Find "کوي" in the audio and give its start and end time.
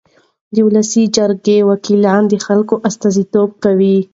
3.63-3.97